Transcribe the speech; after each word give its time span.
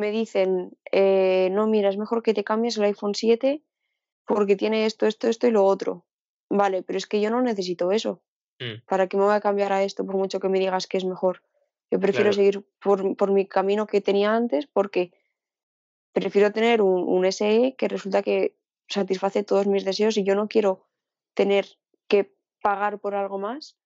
me 0.00 0.10
dicen, 0.10 0.76
eh, 0.90 1.48
no, 1.52 1.66
mira, 1.66 1.88
es 1.90 1.98
mejor 1.98 2.22
que 2.22 2.34
te 2.34 2.44
cambies 2.44 2.76
el 2.78 2.84
iPhone 2.84 3.14
7 3.14 3.62
porque 4.26 4.56
tiene 4.56 4.86
esto, 4.86 5.06
esto, 5.06 5.28
esto 5.28 5.46
y 5.46 5.50
lo 5.50 5.64
otro. 5.64 6.06
Vale, 6.48 6.82
pero 6.82 6.96
es 6.96 7.06
que 7.06 7.20
yo 7.20 7.30
no 7.30 7.40
necesito 7.42 7.92
eso. 7.92 8.22
Mm. 8.58 8.82
¿Para 8.86 9.06
qué 9.06 9.16
me 9.16 9.24
voy 9.24 9.34
a 9.34 9.40
cambiar 9.40 9.72
a 9.72 9.82
esto 9.84 10.04
por 10.04 10.16
mucho 10.16 10.40
que 10.40 10.48
me 10.48 10.58
digas 10.58 10.86
que 10.86 10.98
es 10.98 11.04
mejor? 11.04 11.42
Yo 11.90 12.00
prefiero 12.00 12.30
Claro. 12.30 12.32
seguir 12.32 12.66
por, 12.82 13.16
por 13.16 13.30
mi 13.30 13.46
camino 13.46 13.86
que 13.86 14.00
tenía 14.00 14.34
antes 14.34 14.66
porque 14.66 15.12
prefiero 16.12 16.52
tener 16.52 16.82
un, 16.82 17.02
un 17.08 17.24
SE 17.26 17.74
que 17.76 17.88
resulta 17.88 18.22
que 18.22 18.56
satisface 18.88 19.44
todos 19.44 19.66
mis 19.66 19.84
deseos 19.84 20.16
y 20.16 20.24
yo 20.24 20.34
no 20.34 20.48
quiero 20.48 20.88
tener 21.34 21.66
que 22.08 22.34
pagar 22.62 22.98
por 23.00 23.14
algo 23.14 23.38
más 23.38 23.76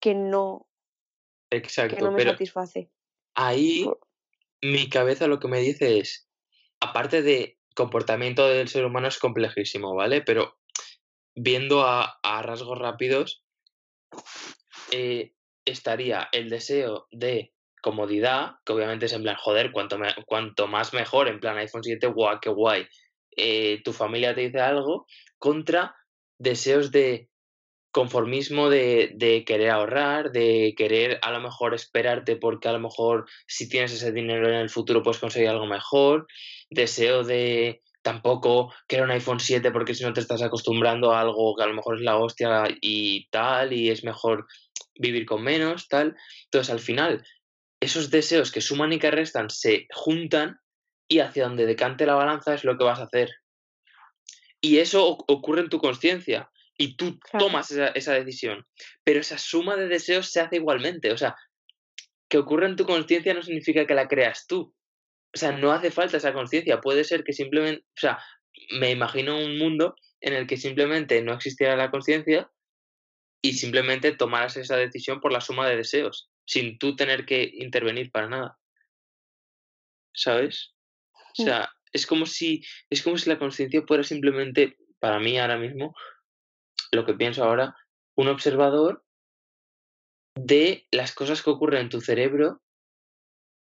que 0.00 0.14
no, 0.14 0.66
que 1.50 1.56
Exacto, 1.58 2.04
no 2.04 2.12
me 2.12 2.18
pero 2.18 2.32
satisface. 2.32 2.90
ahí 3.34 3.88
mi 4.64 4.88
cabeza 4.88 5.26
lo 5.26 5.40
que 5.40 5.48
me 5.48 5.60
dice 5.60 5.98
es, 5.98 6.26
aparte 6.80 7.20
de 7.20 7.58
comportamiento 7.74 8.48
del 8.48 8.68
ser 8.68 8.86
humano 8.86 9.08
es 9.08 9.18
complejísimo, 9.18 9.94
¿vale? 9.94 10.22
Pero 10.22 10.56
viendo 11.34 11.84
a, 11.84 12.18
rasgos 12.42 12.78
rápidos, 12.78 13.44
eh, 14.90 15.34
estaría 15.66 16.30
el 16.32 16.48
deseo 16.48 17.08
de 17.10 17.52
comodidad, 17.82 18.52
que 18.64 18.72
obviamente 18.72 19.04
es 19.04 19.12
en 19.12 19.22
plan, 19.22 19.36
joder, 19.36 19.70
cuanto, 19.70 19.98
cuanto 20.24 20.66
más 20.66 20.94
mejor, 20.94 21.28
en 21.28 21.40
plan 21.40 21.58
iPhone 21.58 21.84
7, 21.84 22.06
guau, 22.06 22.40
qué 22.40 22.48
guay. 22.48 22.86
eh, 23.36 23.82
tu 23.84 23.92
familia 23.92 24.34
te 24.34 24.42
dice 24.42 24.60
algo, 24.60 25.06
contra 25.38 25.94
deseos 26.38 26.90
de 26.90 27.28
conformismo 27.94 28.70
de, 28.70 29.44
querer 29.46 29.70
ahorrar, 29.70 30.32
de 30.32 30.74
querer 30.76 31.20
a 31.22 31.30
lo 31.30 31.40
mejor 31.40 31.74
esperarte 31.74 32.34
porque 32.34 32.68
a 32.68 32.72
lo 32.72 32.80
mejor 32.80 33.26
si 33.46 33.68
tienes 33.68 33.92
ese 33.92 34.10
dinero 34.10 34.48
en 34.48 34.56
el 34.56 34.68
futuro 34.68 35.04
puedes 35.04 35.20
conseguir 35.20 35.48
algo 35.48 35.66
mejor, 35.66 36.26
deseo 36.70 37.22
de 37.22 37.82
tampoco 38.02 38.74
querer 38.88 39.04
un 39.04 39.12
iPhone 39.12 39.38
7 39.38 39.70
porque 39.70 39.94
si 39.94 40.02
no 40.02 40.12
te 40.12 40.20
estás 40.20 40.42
acostumbrando 40.42 41.12
a 41.12 41.20
algo 41.20 41.54
que 41.54 41.62
a 41.62 41.68
lo 41.68 41.74
mejor 41.74 41.94
es 41.94 42.02
la 42.02 42.18
hostia 42.18 42.64
y 42.80 43.28
tal 43.28 43.72
y 43.72 43.90
es 43.90 44.02
mejor 44.02 44.48
vivir 44.96 45.24
con 45.24 45.44
menos, 45.44 45.86
tal. 45.86 46.16
Entonces 46.46 46.72
al 46.72 46.80
final 46.80 47.24
esos 47.78 48.10
deseos 48.10 48.50
que 48.50 48.60
suman 48.60 48.92
y 48.92 48.98
que 48.98 49.12
restan 49.12 49.50
se 49.50 49.86
juntan 49.94 50.58
y 51.06 51.20
hacia 51.20 51.44
donde 51.44 51.64
decante 51.64 52.06
la 52.06 52.14
balanza 52.14 52.54
es 52.54 52.64
lo 52.64 52.76
que 52.76 52.84
vas 52.84 52.98
a 52.98 53.04
hacer. 53.04 53.30
Y 54.60 54.78
eso 54.78 55.06
ocurre 55.28 55.60
en 55.60 55.68
tu 55.68 55.78
conciencia 55.78 56.50
y 56.76 56.96
tú 56.96 57.18
Claro. 57.20 57.46
tomas 57.46 57.70
esa, 57.70 57.88
esa 57.88 58.14
decisión. 58.14 58.66
Pero 59.04 59.20
esa 59.20 59.38
suma 59.38 59.76
de 59.76 59.88
deseos 59.88 60.30
se 60.30 60.40
hace 60.40 60.56
igualmente. 60.56 61.12
O 61.12 61.16
sea, 61.18 61.36
que 62.28 62.38
ocurra 62.38 62.66
en 62.66 62.76
tu 62.76 62.84
conciencia 62.84 63.34
no 63.34 63.42
significa 63.42 63.86
que 63.86 63.94
la 63.94 64.08
creas 64.08 64.46
tú. 64.46 64.74
O 65.34 65.38
sea, 65.38 65.52
no 65.52 65.72
hace 65.72 65.90
falta 65.90 66.16
esa 66.16 66.32
conciencia. 66.32 66.80
Puede 66.80 67.04
ser 67.04 67.24
que 67.24 67.32
simplemente, 67.32 67.82
o 67.88 68.00
sea, 68.00 68.18
me 68.78 68.90
imagino 68.90 69.38
un 69.38 69.58
mundo 69.58 69.94
en 70.20 70.32
el 70.32 70.46
que 70.46 70.56
simplemente 70.56 71.20
no 71.22 71.34
existiera 71.34 71.76
la 71.76 71.90
conciencia 71.90 72.50
y 73.42 73.52
simplemente 73.54 74.12
tomaras 74.16 74.56
esa 74.56 74.76
decisión 74.76 75.20
por 75.20 75.32
la 75.32 75.40
suma 75.40 75.68
de 75.68 75.76
deseos, 75.76 76.30
sin 76.46 76.78
tú 76.78 76.96
tener 76.96 77.26
que 77.26 77.50
intervenir 77.54 78.10
para 78.10 78.28
nada. 78.28 78.58
¿Sabes? 80.14 80.72
O 81.38 81.42
Mm. 81.42 81.44
sea, 81.44 81.70
es 81.92 82.06
como 82.06 82.26
si, 82.26 82.62
es 82.90 83.02
como 83.02 83.18
si 83.18 83.28
la 83.28 83.38
conciencia 83.38 83.82
fuera 83.86 84.02
simplemente, 84.02 84.76
para 84.98 85.18
mí 85.18 85.38
ahora 85.38 85.58
mismo, 85.58 85.94
lo 86.94 87.04
que 87.04 87.14
pienso 87.14 87.44
ahora, 87.44 87.76
un 88.16 88.28
observador 88.28 89.04
de 90.36 90.86
las 90.90 91.14
cosas 91.14 91.42
que 91.42 91.50
ocurren 91.50 91.82
en 91.82 91.88
tu 91.88 92.00
cerebro 92.00 92.60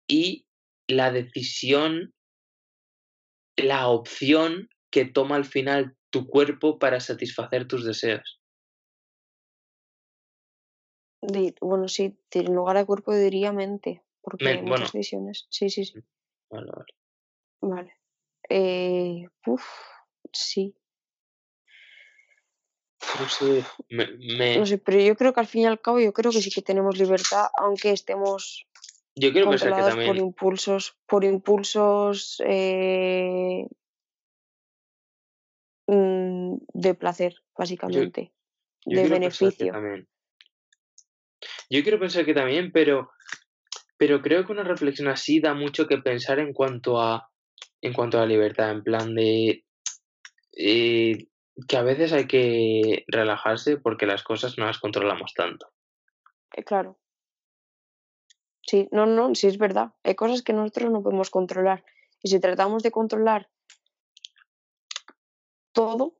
y 0.08 0.46
la 0.88 1.12
decisión, 1.12 2.14
la 3.56 3.88
opción 3.88 4.68
que 4.90 5.04
toma 5.04 5.36
al 5.36 5.44
final 5.44 5.96
tu 6.10 6.26
cuerpo 6.26 6.78
para 6.78 7.00
satisfacer 7.00 7.68
tus 7.68 7.84
deseos. 7.84 8.40
Bueno, 11.60 11.86
sí, 11.88 12.18
en 12.32 12.54
lugar 12.54 12.76
de 12.78 12.86
cuerpo 12.86 13.14
diría 13.14 13.52
mente, 13.52 14.02
porque 14.22 14.48
hay 14.48 14.56
bueno, 14.56 14.70
muchas 14.70 14.92
decisiones. 14.92 15.46
Sí, 15.50 15.68
sí, 15.70 15.84
sí. 15.84 16.00
vale, 16.50 16.70
vale. 16.72 16.94
Vale. 17.60 17.96
Eh, 18.48 19.28
uf, 19.46 19.64
sí. 20.32 20.74
No 23.18 23.28
sé, 23.28 23.64
me, 23.88 24.06
me- 24.36 24.58
No 24.58 24.66
sé, 24.66 24.78
pero 24.78 25.00
yo 25.00 25.16
creo 25.16 25.32
que 25.32 25.40
al 25.40 25.46
fin 25.46 25.62
y 25.62 25.66
al 25.66 25.80
cabo 25.80 26.00
yo 26.00 26.12
creo 26.12 26.30
que 26.30 26.42
sí 26.42 26.50
que 26.50 26.62
tenemos 26.62 26.98
libertad, 26.98 27.46
aunque 27.58 27.90
estemos 27.90 28.66
yo 29.16 29.32
quiero 29.32 29.50
pensar 29.50 29.68
que 29.68 29.74
controlados 29.74 29.94
por 29.94 30.16
también, 30.16 30.26
impulsos, 30.26 30.96
por 31.06 31.24
impulsos 31.24 32.42
eh, 32.46 33.66
de 35.86 36.94
placer, 36.94 37.36
básicamente, 37.56 38.32
yo 38.86 38.96
de 38.96 39.02
quiero 39.02 39.20
pensar 39.20 39.38
que 39.38 39.44
beneficio. 39.44 39.72
también. 39.72 40.08
Yo 41.68 41.82
quiero 41.82 41.98
pensar 41.98 42.24
que 42.24 42.34
también, 42.34 42.70
pero, 42.72 43.10
pero 43.96 44.20
creo 44.22 44.44
que 44.46 44.52
una 44.52 44.62
reflexión 44.64 45.08
así 45.08 45.40
da 45.40 45.54
mucho 45.54 45.86
que 45.86 45.98
pensar 45.98 46.38
en 46.38 46.52
cuanto 46.52 47.00
a, 47.00 47.30
en 47.80 47.92
cuanto 47.92 48.18
a 48.18 48.20
la 48.22 48.26
libertad, 48.26 48.70
en 48.70 48.82
plan 48.82 49.14
de 49.14 49.64
eh, 50.52 51.26
que 51.66 51.76
a 51.76 51.82
veces 51.82 52.12
hay 52.12 52.26
que 52.26 53.04
relajarse 53.08 53.76
porque 53.76 54.06
las 54.06 54.22
cosas 54.22 54.58
no 54.58 54.66
las 54.66 54.78
controlamos 54.78 55.34
tanto. 55.34 55.68
Eh, 56.54 56.64
claro. 56.64 56.98
Sí, 58.62 58.88
no, 58.92 59.06
no, 59.06 59.34
sí 59.34 59.46
es 59.46 59.58
verdad. 59.58 59.92
Hay 60.04 60.14
cosas 60.14 60.42
que 60.42 60.52
nosotros 60.52 60.90
no 60.90 61.02
podemos 61.02 61.30
controlar. 61.30 61.84
Y 62.22 62.28
si 62.28 62.40
tratamos 62.40 62.82
de 62.82 62.90
controlar 62.90 63.48
todo, 65.72 66.16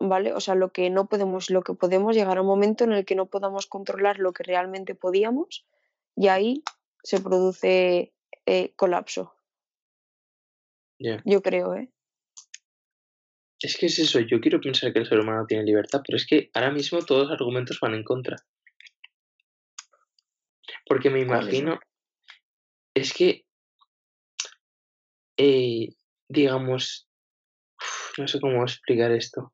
¿vale? 0.00 0.32
O 0.32 0.40
sea, 0.40 0.54
lo 0.54 0.72
que 0.72 0.90
no 0.90 1.06
podemos, 1.06 1.50
lo 1.50 1.62
que 1.62 1.74
podemos 1.74 2.14
llegar 2.14 2.38
a 2.38 2.42
un 2.42 2.46
momento 2.46 2.84
en 2.84 2.92
el 2.92 3.04
que 3.04 3.14
no 3.14 3.26
podamos 3.26 3.66
controlar 3.66 4.18
lo 4.18 4.32
que 4.32 4.42
realmente 4.42 4.94
podíamos 4.94 5.66
y 6.16 6.28
ahí 6.28 6.62
se 7.02 7.20
produce 7.20 8.12
eh, 8.46 8.72
colapso, 8.74 9.36
yo 10.98 11.42
creo, 11.42 11.74
¿eh? 11.74 11.90
Es 13.60 13.76
que 13.76 13.86
es 13.86 13.98
eso, 13.98 14.20
yo 14.20 14.40
quiero 14.40 14.60
pensar 14.60 14.92
que 14.92 14.98
el 14.98 15.08
ser 15.08 15.20
humano 15.20 15.46
tiene 15.46 15.64
libertad, 15.64 16.02
pero 16.06 16.16
es 16.16 16.26
que 16.26 16.50
ahora 16.52 16.70
mismo 16.70 16.98
todos 17.00 17.24
los 17.24 17.32
argumentos 17.32 17.78
van 17.80 17.94
en 17.94 18.04
contra. 18.04 18.36
Porque 20.86 21.10
me 21.10 21.20
imagino, 21.20 21.80
es 22.94 23.12
que, 23.12 23.44
eh, 25.36 25.88
digamos, 26.28 27.08
no 28.18 28.28
sé 28.28 28.40
cómo 28.40 28.62
explicar 28.62 29.10
esto. 29.10 29.52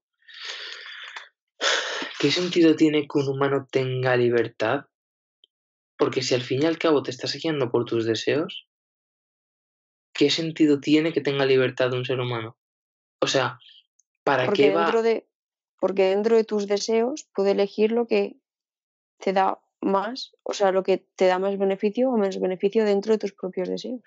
¿Qué 2.19 2.31
sentido 2.31 2.77
tiene 2.77 3.03
que 3.03 3.19
un 3.19 3.29
humano 3.29 3.67
tenga 3.71 4.17
libertad? 4.17 4.87
Porque 5.97 6.23
si 6.23 6.35
al 6.35 6.43
fin 6.43 6.63
y 6.63 6.67
al 6.67 6.79
cabo 6.79 7.03
te 7.03 7.11
estás 7.11 7.35
guiando 7.35 7.71
por 7.71 7.85
tus 7.85 8.05
deseos, 8.05 8.69
¿qué 10.13 10.31
sentido 10.31 10.81
tiene 10.81 11.13
que 11.13 11.21
tenga 11.21 11.47
libertad 11.47 11.93
un 11.95 12.05
ser 12.05 12.21
humano? 12.21 12.57
O 13.21 13.27
sea, 13.27 13.59
¿para 14.25 14.47
Porque 14.47 14.63
qué 14.69 14.75
va? 14.75 14.83
dentro 14.85 15.03
de, 15.03 15.29
porque 15.81 16.05
dentro 16.11 16.37
de 16.37 16.45
tus 16.45 16.67
deseos 16.67 17.29
puede 17.35 17.53
elegir 17.53 17.93
lo 17.93 18.07
que 18.07 18.37
te 19.19 19.33
da 19.33 19.61
más, 19.81 20.33
o 20.43 20.53
sea, 20.53 20.71
lo 20.73 20.83
que 20.83 20.99
te 21.17 21.27
da 21.27 21.39
más 21.39 21.59
beneficio 21.59 22.11
o 22.11 22.17
menos 22.17 22.41
beneficio 22.41 22.85
dentro 22.85 23.13
de 23.13 23.19
tus 23.19 23.33
propios 23.33 23.69
deseos. 23.69 24.01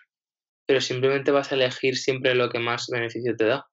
Pero 0.66 0.82
simplemente 0.82 1.32
vas 1.32 1.52
a 1.52 1.56
elegir 1.56 1.98
siempre 1.98 2.34
lo 2.34 2.50
que 2.50 2.60
más 2.60 2.88
beneficio 2.90 3.36
te 3.36 3.46
da. 3.46 3.68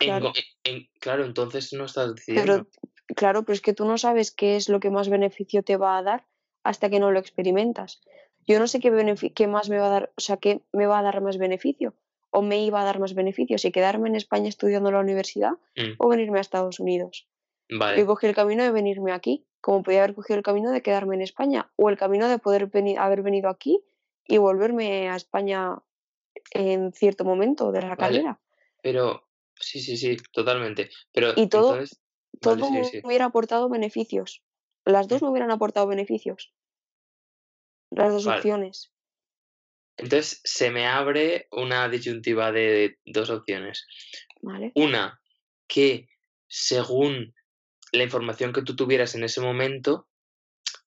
En 0.00 0.06
Claro. 0.06 0.32
co- 0.32 0.40
en- 0.64 0.88
claro, 1.00 1.24
entonces 1.24 1.72
no 1.72 1.84
estás 1.86 2.06
Pero, 2.06 2.14
decidiendo. 2.14 2.68
claro, 3.16 3.42
pero 3.44 3.54
es 3.54 3.60
que 3.60 3.74
tú 3.74 3.84
no 3.84 3.98
sabes 3.98 4.30
qué 4.30 4.56
es 4.56 4.68
lo 4.68 4.78
que 4.80 4.90
más 4.90 5.08
beneficio 5.08 5.62
te 5.62 5.76
va 5.76 5.98
a 5.98 6.02
dar 6.02 6.26
hasta 6.62 6.88
que 6.88 7.00
no 7.00 7.10
lo 7.10 7.18
experimentas. 7.18 8.00
Yo 8.46 8.58
no 8.58 8.66
sé 8.68 8.80
qué, 8.80 8.90
qué 9.34 9.46
más 9.48 9.68
me 9.68 9.78
va 9.78 9.86
a 9.86 9.90
dar, 9.90 10.12
o 10.16 10.20
sea, 10.20 10.36
qué 10.36 10.62
me 10.72 10.86
va 10.86 11.00
a 11.00 11.02
dar 11.02 11.20
más 11.20 11.36
beneficio 11.36 11.94
o 12.30 12.42
me 12.42 12.62
iba 12.64 12.80
a 12.80 12.84
dar 12.84 12.98
más 13.00 13.14
beneficio, 13.14 13.58
si 13.58 13.72
quedarme 13.72 14.08
en 14.08 14.16
España 14.16 14.48
estudiando 14.48 14.88
en 14.90 14.94
la 14.96 15.00
universidad 15.00 15.52
Mm, 15.76 15.94
o 15.98 16.08
venirme 16.08 16.38
a 16.38 16.40
Estados 16.42 16.80
Unidos. 16.80 17.28
vale, 17.70 17.98
Yo 18.00 18.06
cogí 18.06 18.26
el 18.26 18.34
camino 18.34 18.62
de 18.62 18.70
venirme 18.70 19.12
aquí, 19.12 19.46
como 19.60 19.82
podía 19.82 20.00
haber 20.04 20.14
cogido 20.14 20.36
el 20.36 20.42
camino 20.42 20.70
de 20.70 20.82
quedarme 20.82 21.14
en 21.16 21.22
España 21.22 21.70
o 21.76 21.88
el 21.90 21.96
camino 21.96 22.28
de 22.28 22.38
poder 22.38 22.70
haber 22.98 23.22
venido 23.22 23.48
aquí 23.48 23.80
y 24.26 24.38
volverme 24.38 25.08
a 25.08 25.16
España 25.16 25.78
en 26.52 26.92
cierto 26.92 27.24
momento 27.24 27.72
de 27.72 27.82
la 27.82 27.96
vale. 27.96 28.18
carrera. 28.18 28.40
Pero, 28.82 29.28
sí, 29.54 29.80
sí, 29.80 29.96
sí, 29.96 30.16
totalmente. 30.32 30.90
Pero 31.12 31.32
Y 31.36 31.48
todo, 31.48 31.74
entonces, 31.74 32.00
todo 32.40 32.56
vale, 32.56 32.84
sí, 32.84 33.00
me 33.02 33.08
hubiera 33.08 33.26
aportado 33.26 33.68
beneficios. 33.68 34.42
Las 34.84 35.08
dos 35.08 35.22
Mm, 35.22 35.24
me 35.26 35.30
hubieran 35.32 35.50
aportado 35.50 35.86
beneficios, 35.86 36.52
las 37.90 38.12
dos 38.12 38.26
opciones. 38.26 38.92
Entonces 39.98 40.40
se 40.44 40.70
me 40.70 40.86
abre 40.86 41.48
una 41.50 41.88
disyuntiva 41.88 42.52
de 42.52 42.98
dos 43.04 43.30
opciones. 43.30 43.86
¿Vale? 44.40 44.72
Una, 44.74 45.20
que 45.66 46.08
según 46.48 47.34
la 47.92 48.04
información 48.04 48.52
que 48.52 48.62
tú 48.62 48.76
tuvieras 48.76 49.14
en 49.14 49.24
ese 49.24 49.40
momento, 49.40 50.08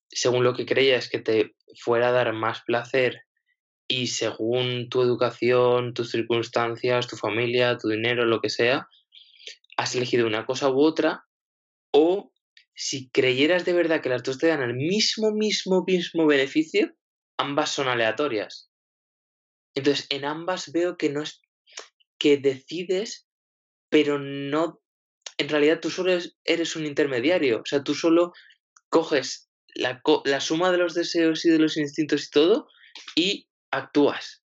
según 0.10 0.44
lo 0.44 0.54
que 0.54 0.66
creías 0.66 1.10
que 1.10 1.20
te 1.20 1.56
fuera 1.80 2.10
a 2.10 2.12
dar 2.12 2.34
más 2.34 2.62
placer 2.62 3.24
y 3.88 4.08
según 4.08 4.90
tu 4.90 5.02
educación, 5.02 5.94
tus 5.94 6.12
circunstancias, 6.12 7.08
tu 7.08 7.18
familia, 7.18 7.78
tu 7.78 7.90
dinero, 7.90 8.26
lo 8.26 8.40
que 8.40 8.50
sea, 8.50 8.88
has 9.78 9.96
elegido 9.96 10.28
una 10.28 10.46
cosa 10.46 10.70
u 10.70 10.80
otra, 10.80 11.26
o 11.92 12.32
si 12.74 13.10
creyeras 13.10 13.66
de 13.66 13.74
verdad 13.74 14.02
que 14.02 14.10
las 14.10 14.24
dos 14.24 14.38
te 14.38 14.48
dan 14.48 14.62
el 14.62 14.76
mismo, 14.76 15.32
mismo, 15.32 15.84
mismo 15.86 16.26
beneficio, 16.26 16.96
ambas 17.38 17.72
son 17.72 17.90
aleatorias. 17.90 18.71
Entonces, 19.76 20.08
en 20.10 20.26
ambas 20.26 20.72
veo 20.72 20.98
que 20.98 21.10
no 21.10 21.22
es 21.22 21.42
que 22.18 22.38
decides, 22.38 23.28
pero 23.90 24.20
no, 24.20 24.82
en 25.38 25.50
realidad 25.50 25.80
tú 25.80 25.90
solo 25.90 26.18
eres 26.44 26.76
un 26.76 26.86
intermediario, 26.86 27.62
o 27.62 27.66
sea, 27.66 27.84
tú 27.84 27.96
solo 27.96 28.34
coges 28.90 29.50
la, 29.74 30.02
la 30.26 30.42
suma 30.42 30.72
de 30.72 30.78
los 30.78 30.94
deseos 30.94 31.46
y 31.46 31.50
de 31.50 31.60
los 31.60 31.78
instintos 31.78 32.26
y 32.26 32.30
todo 32.30 32.68
y 33.16 33.48
actúas. 33.72 34.41